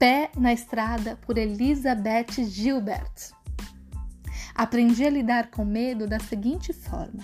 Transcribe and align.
Pé 0.00 0.30
na 0.34 0.50
Estrada, 0.50 1.18
por 1.26 1.36
Elizabeth 1.36 2.42
Gilbert. 2.48 3.34
Aprendi 4.54 5.04
a 5.04 5.10
lidar 5.10 5.50
com 5.50 5.62
medo 5.62 6.06
da 6.06 6.18
seguinte 6.18 6.72
forma: 6.72 7.22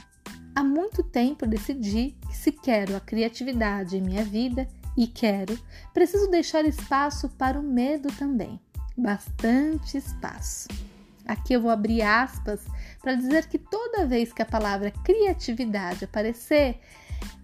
há 0.54 0.62
muito 0.62 1.02
tempo 1.02 1.46
decidi 1.46 2.18
que, 2.28 2.36
se 2.36 2.52
quero 2.52 2.94
a 2.94 3.00
criatividade 3.00 3.96
em 3.96 4.02
minha 4.02 4.22
vida, 4.22 4.68
e 4.94 5.06
quero, 5.06 5.58
preciso 5.94 6.30
deixar 6.30 6.66
espaço 6.66 7.30
para 7.30 7.58
o 7.58 7.62
medo 7.62 8.12
também. 8.12 8.60
Bastante 8.94 9.96
espaço. 9.96 10.68
Aqui 11.24 11.54
eu 11.54 11.62
vou 11.62 11.70
abrir 11.70 12.02
aspas 12.02 12.60
para 13.00 13.14
dizer 13.14 13.46
que 13.46 13.58
toda 13.58 14.06
vez 14.06 14.34
que 14.34 14.42
a 14.42 14.46
palavra 14.46 14.90
criatividade 15.02 16.04
aparecer, 16.04 16.78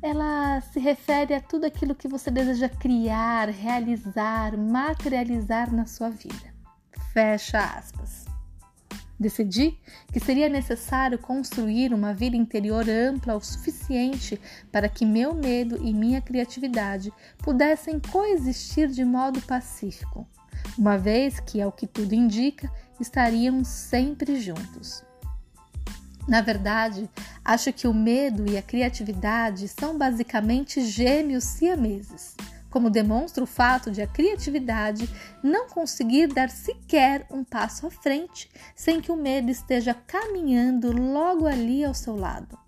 ela 0.03 0.61
se 0.61 0.81
refere 0.81 1.35
a 1.35 1.41
tudo 1.41 1.65
aquilo 1.65 1.95
que 1.95 2.09
você 2.09 2.31
deseja 2.31 2.69
criar, 2.69 3.49
realizar, 3.49 4.57
materializar 4.57 5.73
na 5.73 5.87
sua 5.87 6.11
vida. 6.11 6.53
Fecha 7.13 7.59
aspas. 7.59 8.25
Decidi 9.23 9.79
que 10.13 10.19
seria 10.19 10.49
necessário 10.49 11.17
construir 11.17 11.95
uma 11.95 12.13
vida 12.13 12.37
interior 12.37 12.85
ampla 12.91 13.37
o 13.37 13.41
suficiente 13.41 14.41
para 14.73 14.89
que 14.89 15.07
meu 15.07 15.33
medo 15.33 15.79
e 15.81 15.95
minha 15.95 16.21
criatividade 16.21 17.13
pudessem 17.39 18.01
coexistir 18.01 18.89
de 18.89 19.05
modo 19.05 19.41
pacífico, 19.43 20.27
uma 20.77 20.99
vez 20.99 21.39
que, 21.39 21.61
ao 21.61 21.71
que 21.71 21.87
tudo 21.87 22.15
indica, 22.15 22.69
estariam 22.99 23.63
sempre 23.63 24.41
juntos. 24.41 25.05
Na 26.27 26.41
verdade, 26.41 27.11
acho 27.45 27.73
que 27.73 27.89
o 27.89 27.95
medo 27.95 28.49
e 28.49 28.57
a 28.57 28.63
criatividade 28.63 29.67
são 29.67 29.99
basicamente 29.99 30.81
gêmeos 30.81 31.45
siameses, 31.45 32.37
como 32.71 32.89
demonstra 32.89 33.43
o 33.43 33.47
fato 33.47 33.91
de 33.91 34.01
a 34.01 34.07
criatividade 34.07 35.09
não 35.43 35.69
conseguir 35.69 36.29
dar 36.29 36.49
sequer 36.49 37.27
um 37.31 37.43
passo 37.43 37.87
à 37.87 37.91
frente 37.91 38.49
sem 38.75 39.01
que 39.01 39.11
o 39.11 39.17
medo 39.17 39.51
esteja 39.51 39.95
caminhando 39.95 40.93
logo 40.93 41.47
ali 41.47 41.85
ao 41.85 41.93
seu 41.93 42.17
lado. 42.17 42.59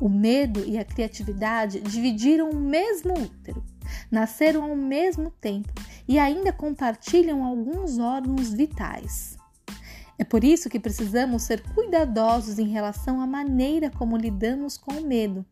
O 0.00 0.08
medo 0.08 0.64
e 0.66 0.76
a 0.78 0.84
criatividade 0.84 1.80
dividiram 1.80 2.50
o 2.50 2.56
mesmo 2.56 3.14
útero, 3.14 3.62
nasceram 4.10 4.64
ao 4.64 4.74
mesmo 4.74 5.30
tempo 5.30 5.72
e 6.08 6.18
ainda 6.18 6.52
compartilham 6.52 7.44
alguns 7.44 7.98
órgãos 7.98 8.52
vitais. 8.52 9.36
É 10.18 10.24
por 10.24 10.44
isso 10.44 10.70
que 10.70 10.78
precisamos 10.78 11.42
ser 11.42 11.62
cuidadosos 11.74 12.58
em 12.58 12.68
relação 12.68 13.20
à 13.20 13.26
maneira 13.26 13.90
como 13.90 14.16
lidamos 14.16 14.76
com 14.76 14.92
o 14.92 15.04
medo, 15.04 15.44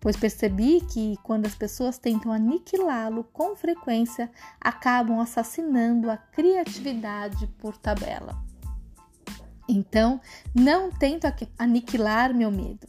pois 0.00 0.16
percebi 0.16 0.80
que 0.80 1.16
quando 1.22 1.46
as 1.46 1.54
pessoas 1.54 1.98
tentam 1.98 2.32
aniquilá-lo 2.32 3.24
com 3.24 3.54
frequência, 3.54 4.30
acabam 4.60 5.20
assassinando 5.20 6.10
a 6.10 6.16
criatividade 6.16 7.46
por 7.58 7.76
tabela. 7.76 8.42
Então, 9.68 10.20
não 10.54 10.90
tento 10.90 11.26
aniquilar 11.58 12.34
meu 12.34 12.50
medo. 12.50 12.86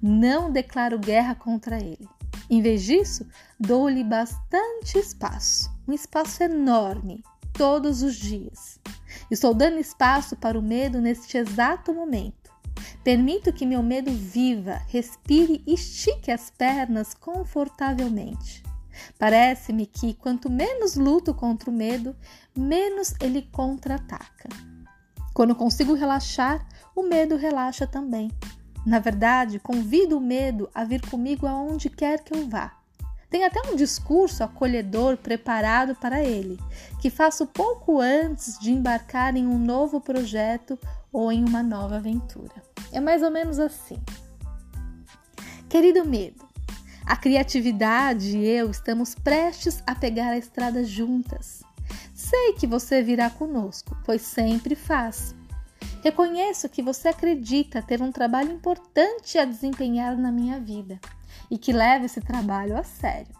Não 0.00 0.52
declaro 0.52 0.98
guerra 0.98 1.34
contra 1.34 1.82
ele. 1.82 2.08
Em 2.48 2.60
vez 2.62 2.82
disso, 2.82 3.26
dou-lhe 3.58 4.04
bastante 4.04 4.98
espaço, 4.98 5.70
um 5.88 5.92
espaço 5.92 6.42
enorme, 6.42 7.22
todos 7.52 8.02
os 8.02 8.14
dias. 8.14 8.80
Estou 9.30 9.54
dando 9.54 9.78
espaço 9.78 10.36
para 10.36 10.58
o 10.58 10.62
medo 10.62 11.00
neste 11.00 11.36
exato 11.36 11.92
momento. 11.92 12.50
Permito 13.04 13.52
que 13.52 13.66
meu 13.66 13.82
medo 13.82 14.10
viva, 14.10 14.80
respire 14.88 15.62
e 15.66 15.74
estique 15.74 16.30
as 16.30 16.50
pernas 16.50 17.14
confortavelmente. 17.14 18.62
Parece-me 19.18 19.86
que 19.86 20.14
quanto 20.14 20.50
menos 20.50 20.96
luto 20.96 21.34
contra 21.34 21.70
o 21.70 21.72
medo, 21.72 22.14
menos 22.56 23.14
ele 23.20 23.42
contra-ataca. 23.42 24.48
Quando 25.34 25.54
consigo 25.54 25.94
relaxar, 25.94 26.66
o 26.94 27.02
medo 27.02 27.36
relaxa 27.36 27.86
também. 27.86 28.30
Na 28.84 28.98
verdade, 28.98 29.58
convido 29.58 30.18
o 30.18 30.20
medo 30.20 30.68
a 30.74 30.84
vir 30.84 31.00
comigo 31.08 31.46
aonde 31.46 31.88
quer 31.88 32.22
que 32.22 32.34
eu 32.34 32.48
vá. 32.48 32.81
Tem 33.32 33.44
até 33.44 33.62
um 33.62 33.74
discurso 33.74 34.44
acolhedor 34.44 35.16
preparado 35.16 35.94
para 35.94 36.22
ele, 36.22 36.60
que 37.00 37.08
faço 37.08 37.46
pouco 37.46 37.98
antes 37.98 38.58
de 38.58 38.70
embarcar 38.70 39.34
em 39.34 39.46
um 39.46 39.58
novo 39.58 40.02
projeto 40.02 40.78
ou 41.10 41.32
em 41.32 41.42
uma 41.42 41.62
nova 41.62 41.96
aventura. 41.96 42.52
É 42.92 43.00
mais 43.00 43.22
ou 43.22 43.30
menos 43.30 43.58
assim. 43.58 43.96
Querido 45.66 46.04
medo, 46.04 46.44
a 47.06 47.16
criatividade 47.16 48.36
e 48.36 48.46
eu 48.46 48.70
estamos 48.70 49.14
prestes 49.14 49.82
a 49.86 49.94
pegar 49.94 50.32
a 50.32 50.36
estrada 50.36 50.84
juntas. 50.84 51.62
Sei 52.14 52.52
que 52.52 52.66
você 52.66 53.02
virá 53.02 53.30
conosco, 53.30 53.96
pois 54.04 54.20
sempre 54.20 54.74
faz. 54.74 55.34
Reconheço 56.04 56.68
que 56.68 56.82
você 56.82 57.08
acredita 57.08 57.80
ter 57.80 58.02
um 58.02 58.12
trabalho 58.12 58.52
importante 58.52 59.38
a 59.38 59.46
desempenhar 59.46 60.18
na 60.18 60.30
minha 60.30 60.60
vida 60.60 61.00
e 61.52 61.58
que 61.58 61.70
leve 61.70 62.06
esse 62.06 62.22
trabalho 62.22 62.78
a 62.78 62.82
sério. 62.82 63.36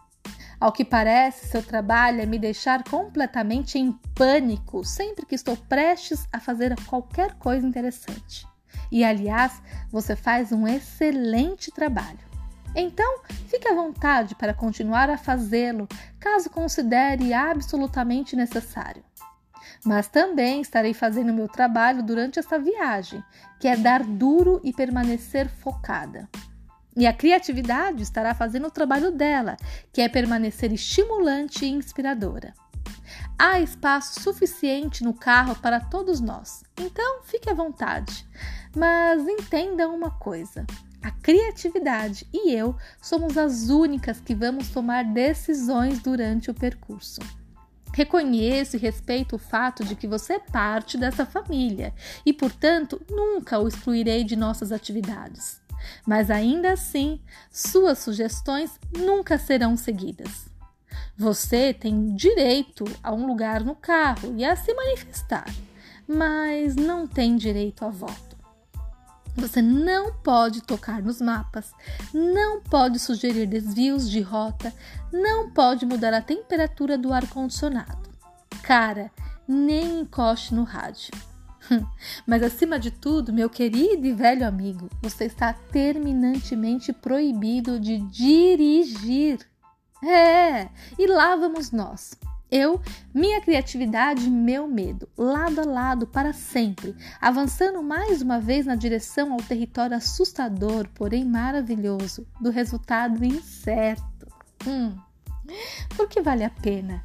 Ao 0.59 0.71
que 0.71 0.85
parece, 0.85 1.47
seu 1.47 1.63
trabalho 1.63 2.21
é 2.21 2.27
me 2.27 2.37
deixar 2.37 2.83
completamente 2.83 3.79
em 3.79 3.91
pânico 4.13 4.85
sempre 4.85 5.25
que 5.25 5.33
estou 5.33 5.57
prestes 5.57 6.27
a 6.31 6.39
fazer 6.39 6.75
qualquer 6.85 7.33
coisa 7.33 7.65
interessante. 7.65 8.47
E 8.91 9.03
aliás, 9.03 9.59
você 9.91 10.15
faz 10.15 10.51
um 10.51 10.67
excelente 10.67 11.71
trabalho. 11.71 12.19
Então, 12.75 13.21
fique 13.47 13.67
à 13.67 13.73
vontade 13.73 14.35
para 14.35 14.53
continuar 14.53 15.09
a 15.09 15.17
fazê-lo 15.17 15.87
caso 16.19 16.51
considere 16.51 17.33
absolutamente 17.33 18.35
necessário. 18.35 19.03
Mas 19.83 20.07
também 20.07 20.61
estarei 20.61 20.93
fazendo 20.93 21.33
meu 21.33 21.47
trabalho 21.47 22.03
durante 22.03 22.37
essa 22.37 22.59
viagem, 22.59 23.23
que 23.59 23.67
é 23.67 23.75
dar 23.75 24.03
duro 24.03 24.61
e 24.63 24.71
permanecer 24.71 25.49
focada. 25.49 26.29
E 26.95 27.07
a 27.07 27.13
criatividade 27.13 28.03
estará 28.03 28.35
fazendo 28.35 28.67
o 28.67 28.71
trabalho 28.71 29.11
dela, 29.11 29.57
que 29.91 30.01
é 30.01 30.07
permanecer 30.07 30.71
estimulante 30.71 31.65
e 31.65 31.69
inspiradora. 31.69 32.53
Há 33.37 33.59
espaço 33.59 34.21
suficiente 34.21 35.03
no 35.03 35.13
carro 35.13 35.55
para 35.55 35.79
todos 35.79 36.21
nós, 36.21 36.63
então 36.79 37.23
fique 37.23 37.49
à 37.49 37.53
vontade. 37.53 38.27
Mas 38.75 39.27
entenda 39.27 39.89
uma 39.89 40.11
coisa: 40.11 40.65
a 41.01 41.09
criatividade 41.09 42.27
e 42.31 42.51
eu 42.53 42.75
somos 43.01 43.37
as 43.37 43.69
únicas 43.69 44.19
que 44.19 44.35
vamos 44.35 44.69
tomar 44.69 45.03
decisões 45.03 45.99
durante 45.99 46.51
o 46.51 46.53
percurso. 46.53 47.21
Reconheço 47.91 48.75
e 48.75 48.79
respeito 48.79 49.35
o 49.35 49.39
fato 49.39 49.83
de 49.83 49.95
que 49.95 50.07
você 50.07 50.33
é 50.33 50.39
parte 50.39 50.97
dessa 50.97 51.25
família 51.25 51.93
e, 52.25 52.33
portanto, 52.33 52.99
nunca 53.07 53.59
o 53.59 53.67
excluirei 53.67 54.23
de 54.23 54.35
nossas 54.35 54.71
atividades 54.71 55.62
mas 56.05 56.29
ainda 56.29 56.73
assim, 56.73 57.19
suas 57.51 57.99
sugestões 57.99 58.79
nunca 58.97 59.37
serão 59.37 59.75
seguidas. 59.75 60.45
Você 61.17 61.73
tem 61.73 62.15
direito 62.15 62.85
a 63.03 63.13
um 63.13 63.27
lugar 63.27 63.63
no 63.63 63.75
carro 63.75 64.33
e 64.35 64.43
a 64.43 64.55
se 64.55 64.73
manifestar, 64.73 65.45
mas 66.07 66.75
não 66.75 67.07
tem 67.07 67.35
direito 67.35 67.85
a 67.85 67.89
voto. 67.89 68.33
Você 69.35 69.61
não 69.61 70.13
pode 70.13 70.61
tocar 70.61 71.01
nos 71.01 71.19
mapas, 71.19 71.71
não 72.13 72.61
pode 72.61 72.99
sugerir 72.99 73.47
desvios 73.47 74.09
de 74.09 74.21
rota, 74.21 74.71
não 75.11 75.49
pode 75.49 75.85
mudar 75.85 76.13
a 76.13 76.21
temperatura 76.21 76.97
do 76.97 77.11
ar-condicionado. 77.11 78.09
Cara, 78.61 79.11
nem 79.47 80.01
encoste 80.01 80.53
no 80.53 80.63
rádio. 80.63 81.11
Mas 82.25 82.43
acima 82.43 82.79
de 82.79 82.91
tudo, 82.91 83.33
meu 83.33 83.49
querido 83.49 84.05
e 84.05 84.13
velho 84.13 84.45
amigo, 84.45 84.89
você 85.01 85.25
está 85.25 85.53
terminantemente 85.53 86.91
proibido 86.91 87.79
de 87.79 87.99
dirigir. 87.99 89.39
É, 90.03 90.69
e 90.97 91.07
lá 91.07 91.35
vamos 91.35 91.71
nós. 91.71 92.17
Eu, 92.51 92.79
minha 93.11 93.41
criatividade 93.41 94.29
meu 94.29 94.67
medo, 94.67 95.09
lado 95.17 95.61
a 95.61 95.65
lado 95.65 96.05
para 96.05 96.33
sempre, 96.33 96.95
avançando 97.19 97.81
mais 97.81 98.21
uma 98.21 98.39
vez 98.39 98.67
na 98.67 98.75
direção 98.75 99.33
ao 99.33 99.39
território 99.39 99.97
assustador, 99.97 100.87
porém 100.93 101.25
maravilhoso, 101.25 102.27
do 102.39 102.51
resultado 102.51 103.25
incerto. 103.25 104.27
Hum, 104.67 104.95
porque 105.97 106.21
vale 106.21 106.43
a 106.43 106.49
pena? 106.49 107.03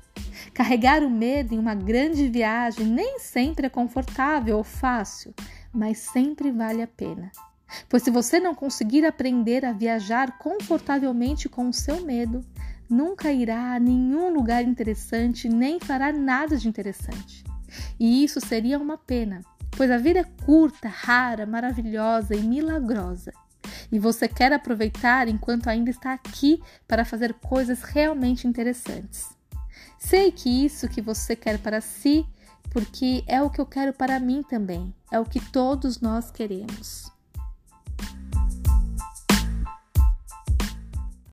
Carregar 0.59 1.05
o 1.05 1.09
medo 1.09 1.55
em 1.55 1.59
uma 1.61 1.73
grande 1.73 2.27
viagem 2.27 2.85
nem 2.85 3.21
sempre 3.21 3.67
é 3.67 3.71
confortável 3.71 4.57
ou 4.57 4.65
fácil, 4.65 5.33
mas 5.73 5.99
sempre 5.99 6.51
vale 6.51 6.83
a 6.83 6.87
pena. 6.89 7.31
Pois 7.89 8.03
se 8.03 8.11
você 8.11 8.41
não 8.41 8.57
conseguir 8.57 9.05
aprender 9.07 9.65
a 9.65 9.73
viajar 9.73 10.37
confortavelmente 10.37 11.49
com 11.49 11.69
o 11.69 11.73
seu 11.73 12.05
medo, 12.05 12.45
nunca 12.91 13.31
irá 13.31 13.77
a 13.77 13.79
nenhum 13.79 14.35
lugar 14.35 14.65
interessante 14.65 15.49
nem 15.49 15.79
fará 15.79 16.13
nada 16.13 16.57
de 16.57 16.69
interessante. 16.69 17.45
E 18.01 18.25
isso 18.25 18.41
seria 18.41 18.81
uma 18.81 18.99
pena, 18.99 19.43
pois 19.77 19.93
a 19.93 19.97
vida 19.97 20.19
é 20.19 20.45
curta, 20.45 20.89
rara, 20.89 21.47
maravilhosa 21.47 22.35
e 22.35 22.41
milagrosa. 22.41 23.33
E 23.93 23.99
você 24.01 24.27
quer 24.27 24.53
aproveitar 24.53 25.29
enquanto 25.29 25.69
ainda 25.69 25.91
está 25.91 26.13
aqui 26.13 26.61
para 26.89 27.05
fazer 27.05 27.35
coisas 27.35 27.85
realmente 27.85 28.49
interessantes. 28.49 29.38
Sei 29.99 30.31
que 30.31 30.65
isso 30.65 30.89
que 30.89 31.03
você 31.03 31.35
quer 31.35 31.59
para 31.59 31.81
si, 31.81 32.25
porque 32.71 33.25
é 33.27 33.43
o 33.43 33.51
que 33.51 33.61
eu 33.61 33.67
quero 33.67 33.93
para 33.93 34.21
mim 34.21 34.43
também, 34.43 34.95
é 35.11 35.19
o 35.19 35.25
que 35.25 35.41
todos 35.51 36.01
nós 36.01 36.31
queremos. 36.31 37.11